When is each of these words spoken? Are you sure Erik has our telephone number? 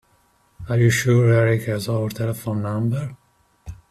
Are 0.67 0.79
you 0.79 0.89
sure 0.89 1.31
Erik 1.31 1.65
has 1.65 1.87
our 1.87 2.09
telephone 2.09 2.63
number? 2.63 3.15